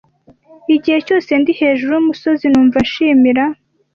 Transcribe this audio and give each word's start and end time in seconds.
Igihe 0.75 0.97
cyose 1.07 1.31
ndi 1.39 1.51
hejuru 1.59 1.91
yumusozi, 1.95 2.45
numva 2.49 2.77
nshimira. 2.85 3.43